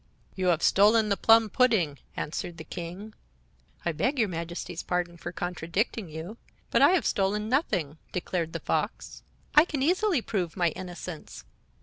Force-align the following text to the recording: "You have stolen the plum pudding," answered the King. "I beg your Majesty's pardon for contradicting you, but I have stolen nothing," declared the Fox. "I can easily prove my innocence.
"You 0.33 0.47
have 0.47 0.63
stolen 0.63 1.09
the 1.09 1.15
plum 1.15 1.47
pudding," 1.47 1.99
answered 2.17 2.57
the 2.57 2.63
King. 2.63 3.13
"I 3.85 3.91
beg 3.91 4.17
your 4.17 4.29
Majesty's 4.29 4.81
pardon 4.81 5.15
for 5.15 5.31
contradicting 5.31 6.09
you, 6.09 6.37
but 6.71 6.81
I 6.81 6.93
have 6.93 7.05
stolen 7.05 7.49
nothing," 7.49 7.99
declared 8.11 8.53
the 8.53 8.59
Fox. 8.61 9.21
"I 9.53 9.63
can 9.63 9.83
easily 9.83 10.23
prove 10.23 10.57
my 10.57 10.69
innocence. 10.69 11.43